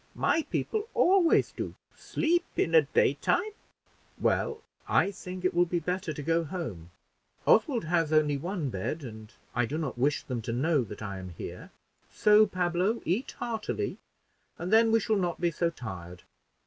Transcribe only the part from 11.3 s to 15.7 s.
here; so, Pablo, eat heartily, and then we shall not be so